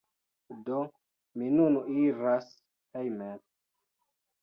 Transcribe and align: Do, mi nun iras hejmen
Do, 0.69 0.79
mi 1.41 1.51
nun 1.59 1.79
iras 2.07 2.51
hejmen 2.97 3.41